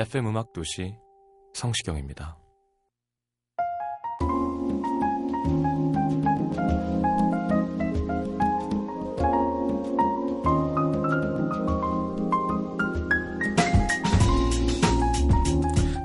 [0.00, 0.96] FM 음악 도시
[1.52, 2.38] 성시경입니다.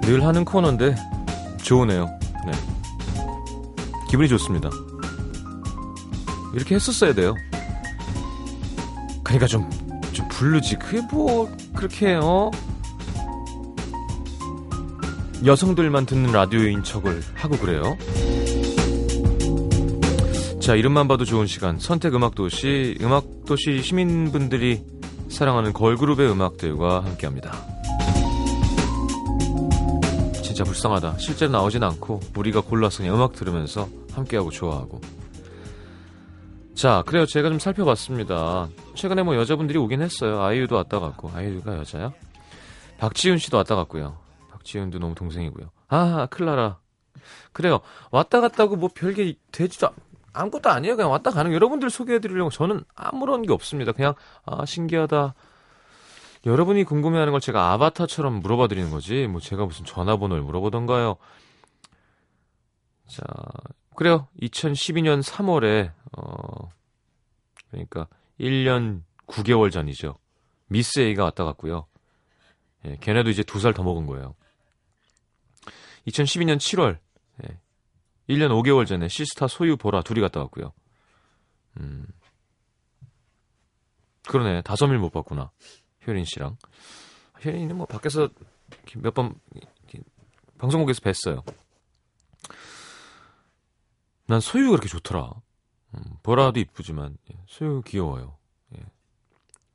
[0.02, 0.96] 늘 하는 코너인데
[1.64, 2.08] 좋으네요.
[2.46, 2.52] 네.
[4.10, 4.70] 기분이 좋습니다.
[6.54, 7.34] 이렇게 했었어야 돼요.
[9.24, 9.70] 그러니까 좀,
[10.12, 10.76] 좀 부르지.
[10.76, 12.52] 그게 뭐, 그렇게, 어?
[15.46, 17.98] 여성들만 듣는 라디오인 척을 하고 그래요.
[20.60, 21.78] 자, 이름만 봐도 좋은 시간.
[21.78, 24.82] 선택 음악 도시, 음악 도시 시민분들이
[25.30, 27.54] 사랑하는 걸그룹의 음악들과 함께 합니다.
[30.42, 31.20] 진짜 불쌍하다.
[31.20, 35.00] 실제로 나오진 않고, 우리가 골라서 그냥 음악 들으면서 함께하고 좋아하고.
[36.74, 37.28] 자, 그래요.
[37.28, 38.68] 제가 좀 살펴봤습니다.
[38.96, 40.42] 최근에 뭐 여자분들이 오긴 했어요.
[40.42, 41.32] 아이유도 왔다 갔고.
[41.36, 42.12] 아이유가 여자야?
[42.98, 44.25] 박지윤 씨도 왔다 갔고요.
[44.66, 45.70] 박지윤도 너무 동생이고요.
[45.90, 46.80] 아, 클라라.
[47.54, 47.80] 그래요.
[48.12, 49.94] 왔다 갔다고 뭐 별게 되지도 않-
[50.34, 50.96] 아무것도 아니에요.
[50.98, 51.56] 그냥 왔다 가는 거.
[51.56, 53.92] 여러분들 소개해 드리려고 저는 아무런 게 없습니다.
[53.94, 55.34] 그냥 아 신기하다.
[56.46, 59.28] 여러분이 궁금해하는 걸 제가 아바타처럼 물어봐 드리는 거지.
[59.28, 61.16] 뭐 제가 무슨 전화번호를 물어보던가요.
[63.08, 63.24] 자,
[63.96, 64.28] 그래요.
[64.42, 66.72] 2012년 3월에 어
[67.70, 68.08] 그러니까
[68.40, 70.16] 1년 9개월 전이죠.
[70.68, 71.86] 미스 A가 왔다 갔고요.
[72.86, 74.36] 예, 걔네도 이제 두 살 더 먹은 거예요.
[76.08, 77.00] 2012년 7월,
[77.44, 77.60] 예,
[78.30, 80.74] 1년 5개월 전에 시스타 소유 보라 둘이 갔다 왔고요.
[81.80, 82.06] 음,
[84.28, 84.62] 그러네.
[84.64, 85.52] 다섯 밀 못 봤구나.
[86.08, 86.58] 효린 씨랑.
[87.44, 88.30] 효린이는 뭐 밖에서
[88.98, 89.36] 몇 번
[90.58, 91.44] 방송국에서 뵀어요.
[94.28, 95.32] 난 소유가 그렇게 좋더라.
[95.96, 98.38] 음, 보라도 이쁘지만 예, 소유 귀여워요.
[98.78, 98.84] 예.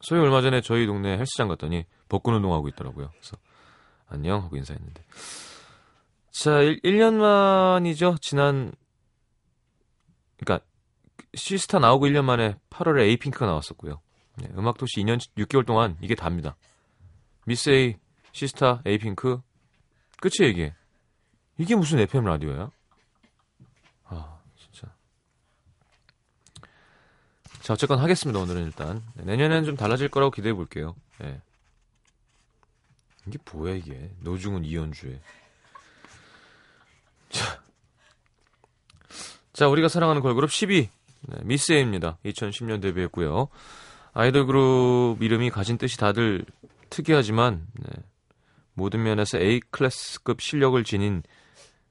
[0.00, 3.10] 소유 얼마 전에 저희 동네 헬스장 갔더니 복근 운동하고 있더라고요.
[3.10, 3.36] 그래서
[4.08, 5.04] 안녕 하고 인사했는데.
[6.30, 8.16] 자, 1, 1년 만이죠.
[8.20, 8.72] 지난
[10.38, 10.64] 그러니까
[11.34, 14.00] 시스타 나오고 1년 만에 8월에 에이핑크가 나왔었고요.
[14.36, 16.56] 네, 음악도시 2년 6개월 동안 이게 답니다.
[17.46, 17.96] 미스 A,
[18.32, 19.40] 시스타, 에이핑크
[20.20, 20.74] 끝이에요 이게.
[21.58, 22.70] 이게 무슨 FM 라디오야?
[24.04, 24.94] 아 진짜.
[27.60, 30.94] 자 어쨌건 하겠습니다 오늘은 일단 네, 내년에는 좀 달라질 거라고 기대해 볼게요.
[31.18, 31.40] 네.
[33.26, 35.20] 이게 뭐야 이게 노중훈 이현주의.
[37.30, 37.62] 자,
[39.52, 40.88] 자 우리가 사랑하는 걸그룹 10위
[41.28, 42.18] 네, 미스 A입니다.
[42.24, 43.48] 2010년 데뷔했고요.
[44.12, 46.44] 아이돌 그룹 이름이 가진 뜻이 다들
[46.88, 48.02] 특이하지만 네,
[48.74, 51.22] 모든 면에서 A 클래스급 실력을 지닌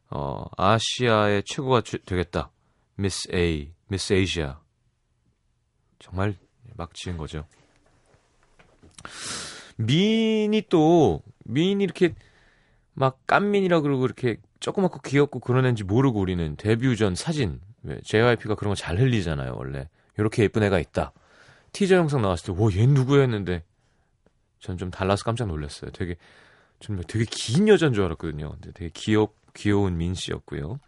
[0.10, 2.52] 어, 아시아의 최고가 되- 되겠다.
[2.96, 4.60] 미스 A, 미스 에이시아.
[6.00, 6.36] 정말
[6.76, 7.46] 막 지은 거죠.
[9.78, 12.16] 미인이 또 미인이 이렇게
[12.94, 18.56] 막 깐민이라 그러고 이렇게 조그맣고 귀엽고 그런 애인지 모르고 우리는 데뷔 전 사진 왜 JYP가
[18.56, 19.90] 그런 거 잘 흘리잖아요 원래.
[20.18, 21.14] 이렇게 예쁜 애가 있다.
[21.72, 23.22] 티저 영상 나왔을 때와얘 누구야?
[23.22, 23.64] 했는데
[24.60, 25.92] 전 좀 달라서 깜짝 놀랐어요.
[25.92, 26.16] 되게
[26.80, 28.50] 좀 되게 긴 여자인 줄 알았거든요.
[28.52, 30.80] 근데 되게 귀엽 귀여운 민 씨였고요.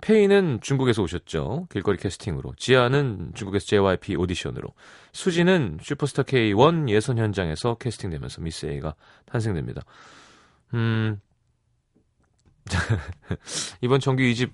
[0.00, 1.66] 페이는 중국에서 오셨죠.
[1.70, 2.54] 길거리 캐스팅으로.
[2.56, 4.68] 지아는 중국에서 JYP 오디션으로.
[5.12, 8.94] 수지는 슈퍼스타 K1 예선 현장에서 캐스팅되면서 미스 A가
[9.26, 9.82] 탄생됩니다.
[10.74, 11.20] 음
[13.82, 14.50] 이번 정규 2집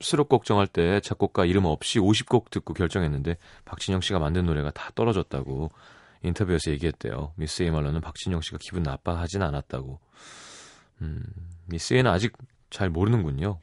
[0.00, 5.70] 수록곡 정할 때 작곡가 이름 없이 50곡 듣고 결정했는데 박진영 씨가 만든 노래가 다 떨어졌다고
[6.24, 7.32] 인터뷰에서 얘기했대요.
[7.36, 10.00] 미스 A 말로는 박진영 씨가 기분 나빠하진 않았다고.
[11.02, 11.22] 음,
[11.66, 12.36] 미스 A는 아직
[12.70, 13.58] 잘 모르는군요.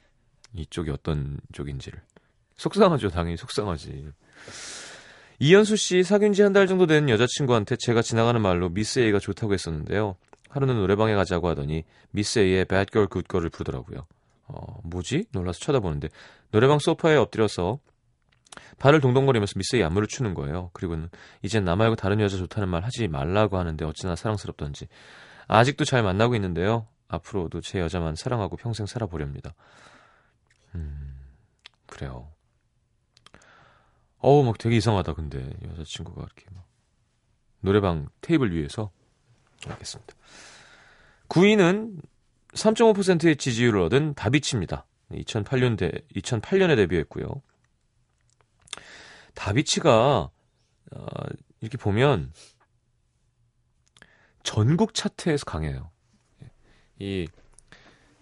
[0.54, 2.02] 이쪽이 어떤 쪽인지를.
[2.58, 4.10] 속상하죠, 당연히 속상하지.
[5.40, 9.54] 이현수 씨 사귄 지 한 달 정도 된 여자친구한테 제가 지나가는 말로 미스 A가 좋다고
[9.54, 10.16] 했었는데요.
[10.50, 14.06] 하루는 노래방에 가자고 하더니 미스 A의 Bad Girl Good Girl을 부르더라고요.
[14.48, 15.26] 어, 뭐지?
[15.32, 16.10] 놀라서 쳐다보는데
[16.52, 17.80] 노래방 소파에 엎드려서
[18.80, 20.72] 발을 동동거리면서 미스의 안무를 추는 거예요.
[20.74, 21.10] 그리고는
[21.44, 24.88] 이젠 나 말고 다른 여자 좋다는 말 하지 말라고 하는데 어찌나 사랑스럽던지.
[25.48, 26.88] 아직도 잘 만나고 있는데요.
[27.08, 29.54] 앞으로도 제 여자만 사랑하고 평생 살아보렵니다.
[30.76, 31.20] 음,
[31.86, 32.32] 그래요.
[34.20, 35.50] 어우, 막 되게 이상하다, 근데.
[35.64, 36.66] 여자친구가 이렇게 막.
[37.62, 38.92] 노래방 테이블 위에서.
[39.68, 40.14] 알겠습니다.
[41.30, 42.02] 9위는
[42.54, 44.86] 3.5%의 지지율을 얻은 다비치입니다.
[45.12, 47.42] 2008년 대, 2008년에 데뷔했고요.
[49.34, 50.30] 다비치가,
[50.92, 51.06] 어,
[51.62, 52.34] 이렇게 보면,
[54.44, 55.92] 전국 차트에서 강해요.
[57.00, 57.28] 이,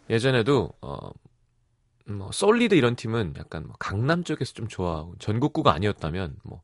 [0.10, 0.98] 예전에도, 어,
[2.06, 6.62] 뭐, 솔리드 이런 팀은 약간 뭐 강남 쪽에서 좀 좋아하고, 전국구가 아니었다면, 뭐,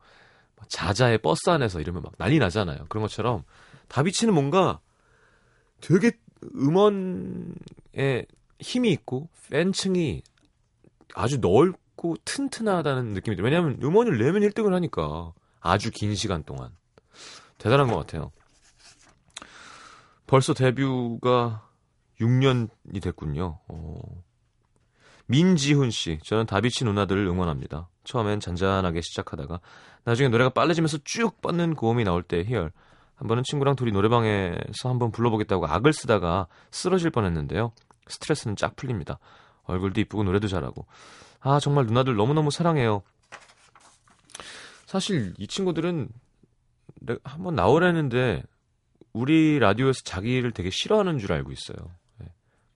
[0.68, 2.86] 자자의 버스 안에서 이러면 막 난리 나잖아요.
[2.88, 3.44] 그런 것처럼,
[3.94, 4.80] 다비치는 뭔가
[5.80, 6.14] 되게
[6.56, 8.26] 음원에
[8.60, 10.24] 힘이 있고, 팬층이
[11.14, 13.52] 아주 넓고 튼튼하다는 느낌이 들어요.
[13.52, 16.72] 왜냐하면 음원을 내면 1등을 하니까 아주 긴 시간 동안
[17.60, 18.32] 대단한 것 같아요.
[20.26, 21.70] 벌써 데뷔가
[22.20, 23.60] 6년이 됐군요.
[23.68, 24.24] 어.
[25.28, 27.90] 민지훈 씨, 저는 다비치 누나들을 응원합니다.
[28.06, 29.60] 처음엔 잔잔하게 시작하다가
[30.04, 32.72] 나중에 노래가 빨라지면서 쭉 뻗는 고음이 나올 때 희열.
[33.16, 37.72] 한 번은 친구랑 둘이 노래방에서 한번 불러보겠다고 악을 쓰다가 쓰러질 뻔했는데요.
[38.08, 39.20] 스트레스는 쫙 풀립니다.
[39.64, 40.86] 얼굴도 이쁘고 노래도 잘하고.
[41.40, 43.02] 아, 정말 누나들 너무너무 사랑해요.
[44.86, 46.10] 사실 이 친구들은
[47.24, 48.44] 한번 나오라는데
[49.14, 51.78] 우리 라디오에서 자기를 되게 싫어하는 줄 알고 있어요.
[52.18, 52.28] 네.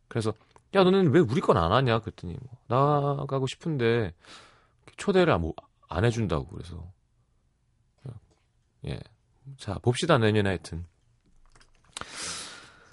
[0.08, 0.34] 그래서
[0.76, 2.38] 야 너는 왜 우리 건 안 하냐 그랬더니
[2.68, 4.14] 뭐, 나가고 싶은데
[4.98, 5.52] 초대를 안,
[5.90, 6.84] 안 해준다고 그래서
[8.86, 9.00] 예.
[9.58, 10.86] 자 봅시다 내년에 하여튼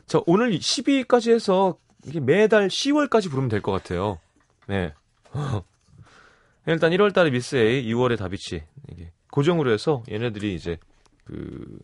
[0.07, 4.19] 자 오늘 12위까지 해서 이게 매달 10월까지 부르면 될 것 같아요.
[4.67, 4.93] 네.
[6.67, 8.63] 일단 1월 달에 미스 A, 2월에 다비치.
[8.91, 10.79] 이게 고정으로 해서 얘네들이 이제
[11.25, 11.79] 그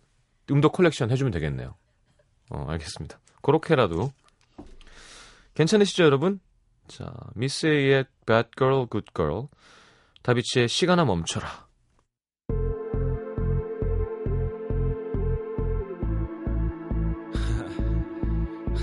[0.51, 1.75] 음도 컬렉션 해주면 되겠네요.
[2.51, 3.19] 어, 알겠습니다.
[3.43, 4.13] 그렇게라도.
[5.55, 6.41] 괜찮으시죠, 여러분?
[6.89, 9.49] 자, 미스 A의 Bad Girl, Good Girl.
[10.23, 11.67] 다비치의 시간아 멈춰라.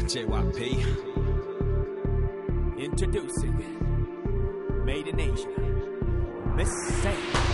[0.08, 0.86] JYP
[2.80, 3.58] Introducing
[4.86, 5.50] Made in Asia.
[6.56, 6.72] Miss
[7.02, 7.47] Sam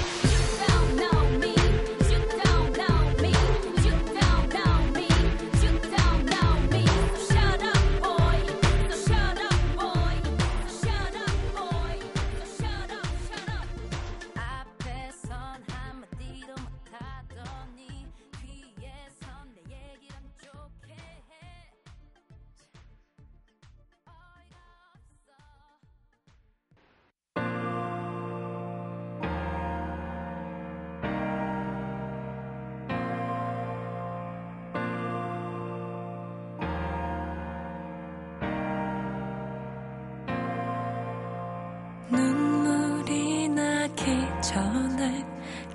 [42.09, 44.03] 눈물이 나기
[44.41, 45.25] 전에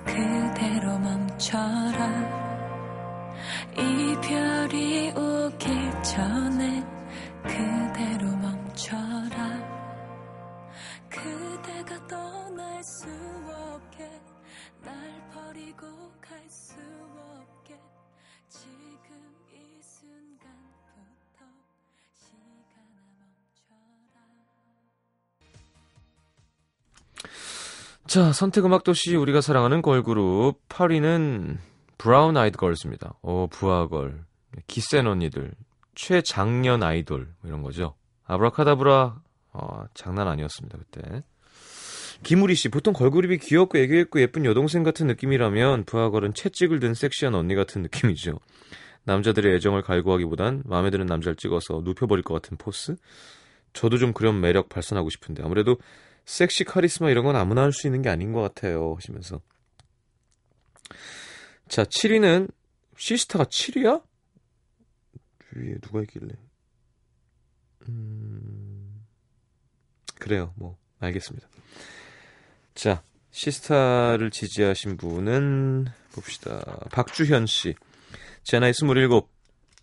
[0.05, 1.98] 그대로 멈춰라.
[28.09, 31.59] 자, 선택 음악 도시 우리가 사랑하는 걸그룹 8위는
[31.99, 33.13] 브라운 아이드 걸스입니다.
[33.21, 34.23] 어, 브아걸,
[34.65, 35.53] 기센 언니들,
[35.93, 37.93] 최장년 아이돌 뭐 이런 거죠.
[38.25, 39.21] 아브라카다브라
[39.53, 41.21] 어, 장난 아니었습니다 그때.
[42.23, 47.53] 김우리 씨, 보통 걸그룹이 귀엽고 애교있고 예쁜 여동생 같은 느낌이라면 브아걸은 채찍을 든 섹시한 언니
[47.53, 48.39] 같은 느낌이죠.
[49.03, 52.95] 남자들의 애정을 갈구하기보단 마음에 드는 남자를 찍어서 눕혀버릴 것 같은 포스?
[53.73, 55.77] 저도 좀 그런 매력 발산하고 싶은데 아무래도
[56.29, 58.93] 섹시 카리스마 이런 건 아무나 할 수 있는 게 아닌 것 같아요.
[58.95, 59.41] 하시면서.
[61.67, 62.51] 자, 7위는
[62.97, 64.03] 시스타가 7위야?
[65.55, 66.29] 위에 누가 있길래.
[67.87, 69.03] 음,
[70.19, 70.53] 그래요.
[70.55, 71.47] 뭐, 알겠습니다.
[72.75, 76.59] 자, 시스타를 지지하신 분은 봅시다.
[76.91, 77.73] 박주현 씨.
[78.43, 79.09] 제 나이 27.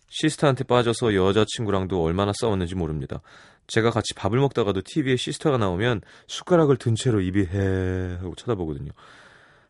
[0.07, 3.21] 시스타한테 빠져서 여자친구랑도 얼마나 싸웠는지 모릅니다.
[3.67, 8.91] 제가 같이 밥을 먹다가도 TV에 시스터가 나오면 숟가락을 든 채로 입이 해 하고 쳐다보거든요.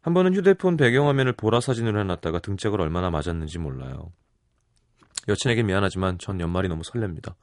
[0.02, 4.12] 한 번은 휴대폰 배경화면을 보라 사진으로 해놨다가 등짝을 얼마나 맞았는지 몰라요.
[5.28, 7.36] 여친에게 미안하지만 전 연말이 너무 설렙니다.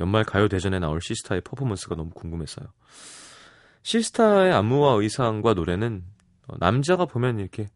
[0.00, 2.68] 연말 가요 대전에 나올 시스타의 퍼포먼스가 너무 궁금했어요.
[3.82, 6.04] 시스타의 안무와 의상과 노래는
[6.48, 7.68] 어, 남자가 보면 이렇게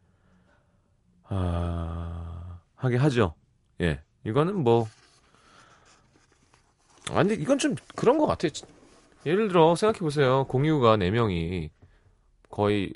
[1.24, 3.34] 아 하게 하죠.
[3.80, 4.86] 예, 이거는 뭐
[7.10, 8.50] 아니 이건 좀 그런 것 같아요.
[9.26, 10.44] 예를 들어 생각해 보세요.
[10.44, 11.70] 공유가 4명이
[12.50, 12.92] 거의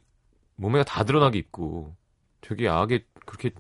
[0.57, 1.95] 몸에가 다 드러나게 입고
[2.41, 3.51] 되게 야하게 그렇게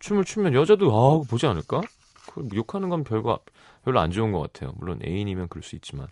[0.00, 1.80] 춤을 추면 여자도 아 보지 않을까?
[2.32, 3.38] 그 욕하는 건 별거
[3.84, 4.72] 별로 안 좋은 것 같아요.
[4.76, 6.08] 물론 애인이면 그럴 수 있지만.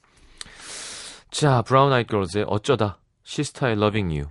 [1.30, 4.30] 자, 브라운 아이드 걸즈의 어쩌다 시스타의 Loving You.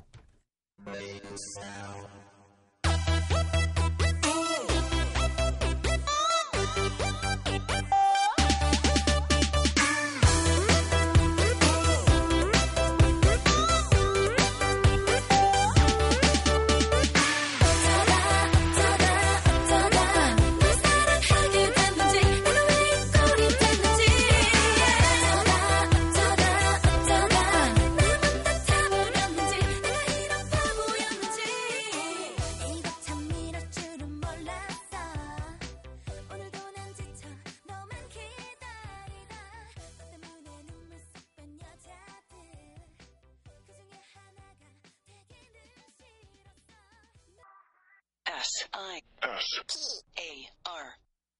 [48.74, 50.94] I S A R.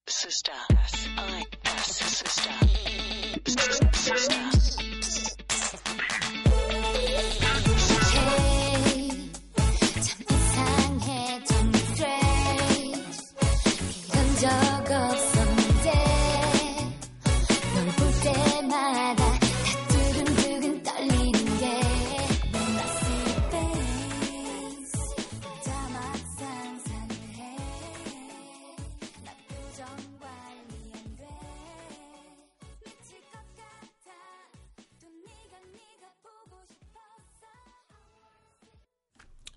[0.08, 0.52] Sister.
[0.72, 2.52] S I S sister.
[3.94, 5.01] Sister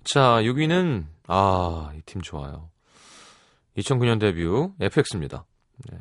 [0.04, 2.70] 자, 6위는 아, 이 팀 좋아요.
[3.78, 4.44] 2009년 데뷔
[4.80, 5.46] FX입니다.
[5.90, 5.98] 네.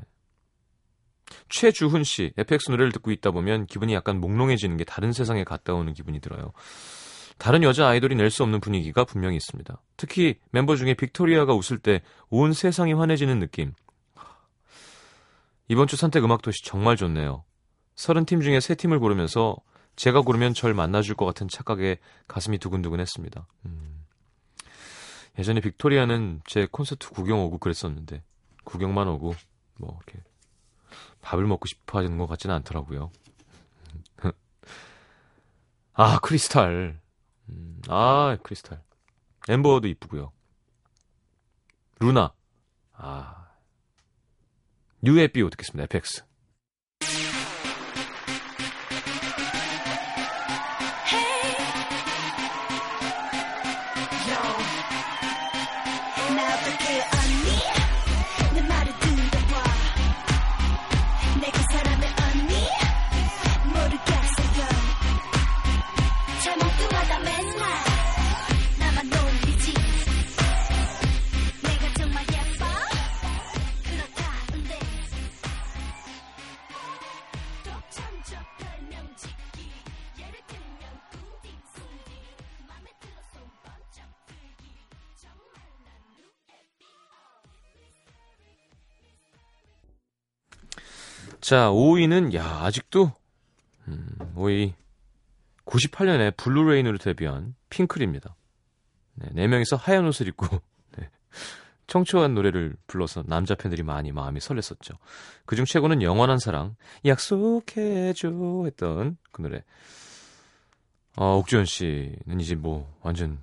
[1.50, 5.94] 최주훈 씨, FX 노래를 듣고 있다 보면 기분이 약간 몽롱해지는 게 다른 세상에 갔다 오는
[5.94, 6.52] 기분이 들어요.
[7.40, 9.82] 다른 여자 아이돌이 낼 수 없는 분위기가 분명히 있습니다.
[9.98, 13.74] 특히 멤버 중에 빅토리아가 웃을 때 온 세상이 환해지는 느낌.
[15.70, 17.44] 이번 주 선택 음악 도시 정말 좋네요.
[17.96, 19.56] 서른 팀 중에 세 팀을 고르면서
[19.96, 21.98] 제가 고르면 절 만나줄 것 같은 착각에
[22.28, 23.48] 가슴이 두근두근 했습니다.
[23.66, 24.06] 음.
[25.38, 28.24] 예전에 빅토리아는 제 콘서트 구경 오고 그랬었는데,
[28.64, 29.34] 구경만 오고,
[29.80, 30.24] 뭐, 이렇게,
[31.22, 33.12] 밥을 먹고 싶어 하는 것 같지는 않더라고요.
[35.94, 37.00] 아, 크리스탈.
[37.50, 38.82] 음, 아, 크리스탈.
[39.48, 40.32] 엠버도 이쁘고요.
[42.00, 42.34] 루나.
[42.94, 43.48] 아.
[45.02, 45.84] 뉴에비오 듣겠습니다.
[45.84, 46.24] 에펙스.
[91.44, 93.12] 자, 5위는, 야, 아직도,
[93.90, 94.72] 음, 5위.
[95.66, 98.34] 98년에 Blue Rain으로 데뷔한 핑클입니다.
[99.16, 100.48] 네, 4명이서 하얀 옷을 입고,
[100.98, 101.10] 네,
[101.88, 104.96] 청초한 노래를 불러서 남자 팬들이 많이 마음이 설렜었죠.
[105.46, 109.66] 그중 최고는 영원한 사랑, 약속해줘 했던 그 노래.
[111.18, 113.38] 어, 옥주현 씨는 이제 뭐, 완전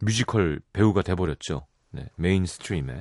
[0.00, 1.66] 뮤지컬 배우가 돼버렸죠.
[1.92, 3.00] 네, mainstream에.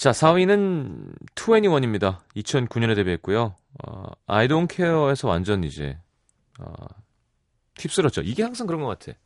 [0.00, 2.20] 자, 4위는 2NE1입니다.
[2.34, 3.54] 2009년에 데뷔했고요.
[3.84, 5.98] 어, I Don't Care에서 완전 이제
[6.58, 6.72] 어,
[7.78, 8.22] 휩쓸었죠.
[8.22, 9.18] 이게 항상 그런 것 같아.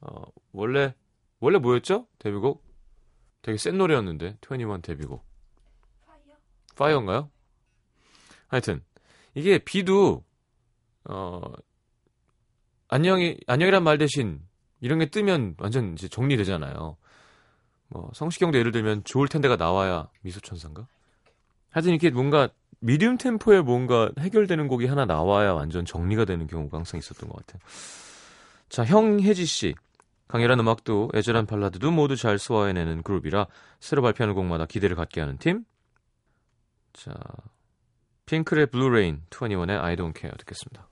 [0.00, 0.94] 어, 원래
[1.40, 2.06] 원래 뭐였죠?
[2.20, 2.64] 데뷔곡?
[3.42, 5.24] 되게 센 노래였는데 2NE1 데뷔곡.
[6.76, 7.28] Fire인가요?
[8.46, 8.84] 하여튼
[9.34, 10.22] 이게 비도
[11.02, 11.42] 어
[12.86, 14.40] 안녕이 안녕이란 말 대신
[14.80, 16.96] 이런 게 뜨면 완전 이제 정리되잖아요.
[17.92, 20.86] 뭐 성시경도 예를 들면 좋을 텐데가 나와야 미소천사인가?
[21.70, 22.48] 하여튼 이렇게 뭔가
[22.80, 27.62] 미디움 템포에 뭔가 해결되는 곡이 하나 나와야 완전 정리가 되는 경우가 항상 있었던 것 같아요.
[28.68, 29.74] 자, 형혜지 씨.
[30.26, 33.46] 강렬한 음악도 애절한 발라드도 모두 잘 소화해내는 그룹이라
[33.80, 35.64] 새로 발표하는 곡마다 기대를 갖게 하는 팀.
[36.94, 37.12] 자,
[38.26, 40.88] 핑클의 블루레인, 21의 I Don't Care 듣겠습니다.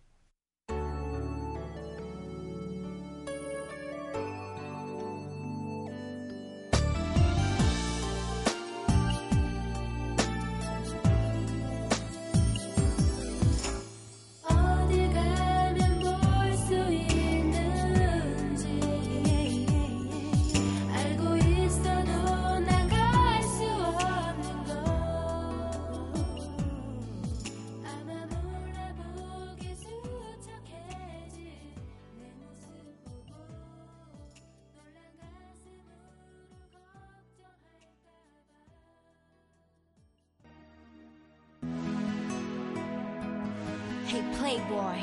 [44.51, 44.99] Playboy.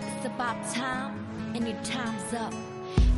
[0.00, 1.24] It's about time,
[1.54, 2.52] and your time's up.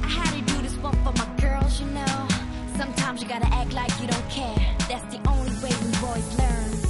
[0.03, 2.29] I had to do this one for my girls, you know.
[2.77, 4.77] Sometimes you gotta act like you don't care.
[4.87, 6.90] That's the only way we boys learn.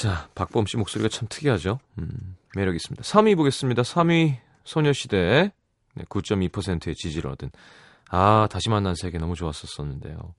[0.00, 1.78] 자, 박범 씨 목소리가 참 특이하죠?
[1.98, 3.02] 음, 매력 있습니다.
[3.02, 3.82] 3위 보겠습니다.
[3.82, 5.52] 3위 소녀시대.
[5.94, 7.50] 네, 9.2%의 지지를 얻은.
[8.08, 10.34] 아, 다시 만난 세계 너무 좋았었었는데요.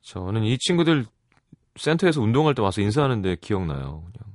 [0.00, 1.04] 저는 이 친구들
[1.76, 4.10] 센터에서 운동할 때 와서 인사하는데 기억나요.
[4.10, 4.32] 그냥.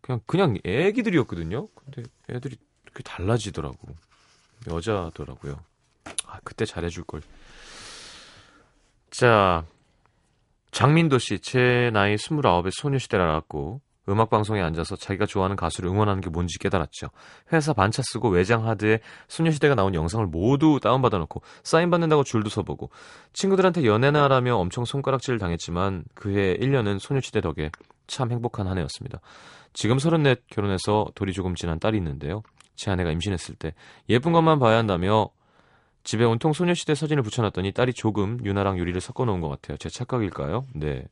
[0.00, 1.66] 그냥, 그냥 애기들이었거든요.
[1.74, 3.96] 근데 애들이 그렇게 달라지더라고.
[4.68, 5.58] 여자더라고요.
[6.28, 7.20] 아, 그때 잘해줄 걸.
[9.10, 9.64] 자,
[10.72, 16.28] 장민도 씨, 제 나이 29에 소녀시대를 알았고, 음악 방송에 앉아서 자기가 좋아하는 가수를 응원하는 게
[16.28, 17.08] 뭔지 깨달았죠.
[17.52, 22.90] 회사 반차 쓰고 외장 하드에 소녀시대가 나온 영상을 모두 다운받아 놓고 사인 받는다고 줄도 서보고
[23.32, 27.70] 친구들한테 연애나 하라며 엄청 손가락질을 당했지만 그해 1년은 소녀시대 덕에
[28.08, 29.20] 참 행복한 한 해였습니다.
[29.72, 32.42] 지금 34 결혼해서 돌이 조금 지난 딸이 있는데요.
[32.74, 33.72] 제 아내가 임신했을 때
[34.08, 35.28] 예쁜 것만 봐야 한다며
[36.04, 39.76] 집에 온통 소녀시대 사진을 붙여놨더니 딸이 조금 유나랑 유리를 섞어놓은 것 같아요.
[39.76, 40.66] 제 착각일까요?
[40.74, 41.06] 네.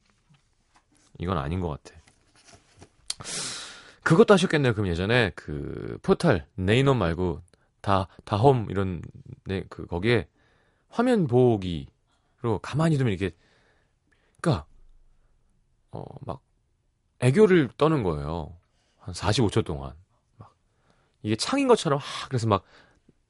[1.18, 1.98] 이건 아닌 것 같아.
[4.02, 4.72] 그것도 하셨겠네요.
[4.74, 7.42] 그럼 예전에 그 포탈 네이놈 말고
[7.80, 9.02] 다 다홈 이런
[9.44, 10.26] 네 그 거기에
[10.88, 13.34] 화면 보기로 가만히 두면 이렇게
[14.40, 14.66] 그러니까
[15.92, 16.40] 어 막
[17.20, 18.56] 애교를 떠는 거예요.
[18.98, 19.92] 한 45초 동안
[20.38, 20.54] 막
[21.22, 22.64] 이게 창인 것처럼 하 그래서 막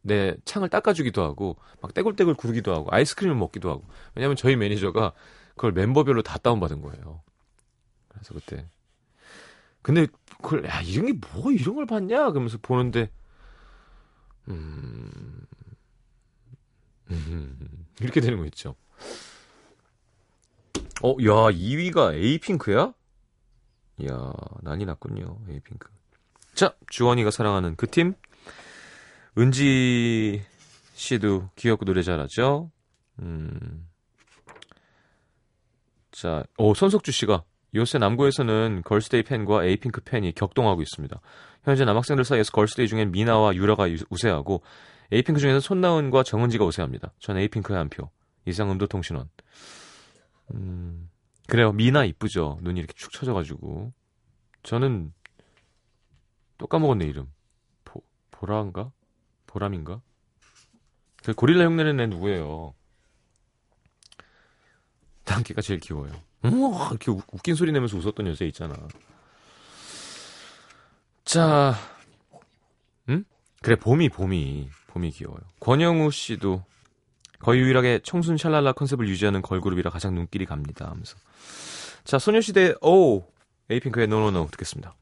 [0.02, 3.84] 내 창을 닦아주기도 하고 막 떼굴떼굴 구르기도 하고 아이스크림을 먹기도 하고
[4.14, 5.12] 왜냐면 저희 매니저가
[5.56, 7.22] 그걸 멤버별로 다 다운받은 거예요.
[8.08, 8.66] 그래서 그때
[9.82, 10.06] 근데
[10.42, 13.10] 그걸 야 이런 게 뭐 이런 걸 봤냐 그러면서 보는데
[14.48, 15.46] 음,
[17.10, 18.74] 음 이렇게 되는 거 있죠.
[21.02, 22.92] 어, 야 2위가 에이핑크야?
[24.08, 24.32] 야
[24.62, 25.88] 난리 났군요 에이핑크.
[26.54, 28.14] 자 주원이가 사랑하는 그 팀
[29.38, 30.42] 은지
[30.94, 32.70] 씨도 귀엽고 노래 잘하죠.
[33.20, 33.86] 음.
[36.10, 41.20] 자, 오 손석주 씨가 요새 남고에서는 걸스데이 팬과 에이핑크 팬이 격동하고 있습니다.
[41.62, 44.62] 현재 남학생들 사이에서 걸스데이 중엔 민아와 유라가 유- 우세하고
[45.12, 47.12] 에이핑크 중에서 손나은과 정은지가 우세합니다.
[47.20, 48.10] 전 에이핑크에 한 표.
[48.46, 49.28] 이상 음도 통신원.
[50.54, 51.08] 음,
[51.46, 51.72] 그래요.
[51.72, 52.58] 미나 이쁘죠.
[52.62, 53.92] 눈이 이렇게 축 처져가지고.
[54.62, 55.12] 저는
[56.58, 57.32] 또 까먹었네 이름.
[57.84, 58.90] 보, 보라인가?
[59.50, 60.00] 보람인가?
[61.24, 62.74] 그 고릴라 흉내낸 애 누구예요?
[65.24, 66.12] 단기가 제일 귀여워요.
[66.42, 68.74] 우와, 이렇게 웃- 웃긴 소리 내면서 웃었던 여자 있잖아.
[71.24, 71.74] 자,
[73.08, 73.24] 응?
[73.62, 75.40] 그래, 봄이, 봄이, 봄이 귀여워요.
[75.60, 76.64] 권영우 씨도
[77.40, 80.88] 거의 유일하게 청순 샬랄라 컨셉을 유지하는 걸그룹이라 가장 눈길이 갑니다.
[80.90, 81.16] 하면서.
[82.04, 83.24] 자, 소녀시대 오
[83.68, 84.94] 에이핑크의 노노노 듣겠습니다.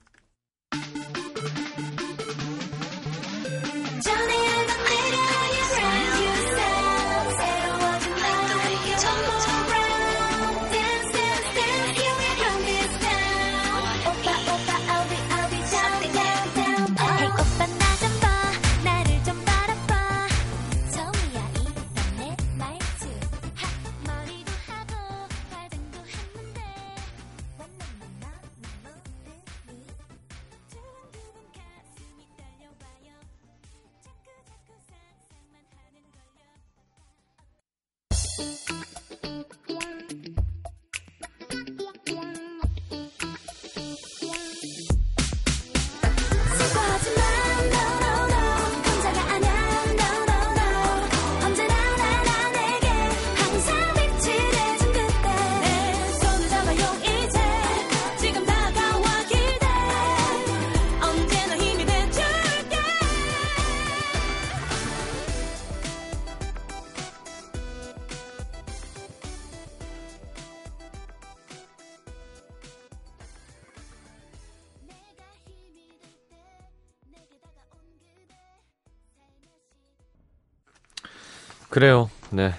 [81.79, 82.11] 그래요.
[82.33, 82.53] 네.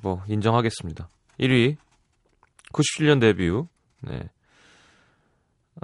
[0.00, 1.10] 뭐 인정하겠습니다.
[1.40, 1.76] 1위
[2.72, 3.50] 97년 데뷔.
[4.00, 4.30] 네.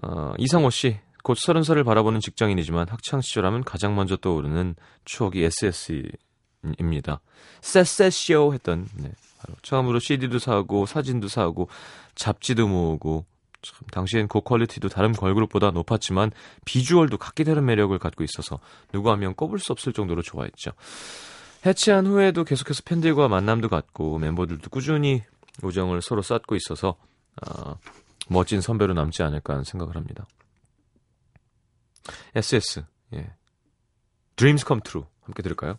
[0.03, 4.74] 어, 이상호 씨, 곧 서른 살을 바라보는 직장인이지만 학창 시절하면 가장 먼저 떠오르는
[5.05, 7.20] 추억이 SS입니다.
[7.61, 11.68] 세세쇼 했던 네, 바로 처음으로 CD도 사고 사진도 사고
[12.14, 13.26] 잡지도 모으고
[13.61, 16.31] 참 당시엔 고퀄리티도 다른 걸그룹보다 높았지만
[16.64, 18.61] 비주얼도 각기 다른 매력을 갖고 있어서
[18.92, 20.70] 누구 하면 꼽을 수 없을 정도로 좋아했죠.
[21.64, 25.23] 해체한 후에도 계속해서 팬들과 만남도 갖고 멤버들도 꾸준히
[25.62, 26.96] 우정을 서로 쌓고 있어서
[27.42, 27.77] 아,
[28.29, 30.27] 멋진 선배로 남지 않을까 하는 생각을 합니다.
[32.35, 33.35] SS 예.
[34.37, 35.79] Dreams Come True 함께 들을까요?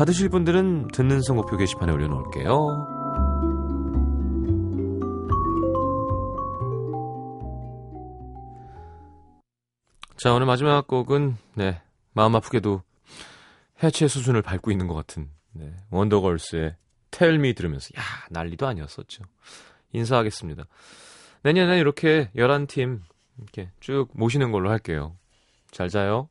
[0.00, 2.86] 받으실 분들은 듣는 선곡표 게시판에 올려놓을게요.
[10.16, 11.82] 자, 오늘 마지막 곡은, 네,
[12.14, 12.82] 마음 아프게도
[13.82, 16.76] 해체 수준을 밟고 있는 것 같은, 네, 원더걸스의
[17.10, 19.24] 텔미 들으면서, 야, 난리도 아니었었죠.
[19.92, 20.64] 인사하겠습니다.
[21.42, 23.02] 내년에 이렇게 11팀,
[23.36, 25.18] 이렇게 쭉 모시는 걸로 할게요.
[25.70, 26.30] 잘 자요.